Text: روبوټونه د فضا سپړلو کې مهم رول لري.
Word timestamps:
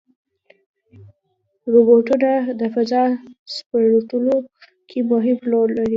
روبوټونه 1.73 2.29
د 2.59 2.61
فضا 2.73 3.03
سپړلو 3.55 4.35
کې 4.89 4.99
مهم 5.11 5.37
رول 5.51 5.69
لري. 5.77 5.89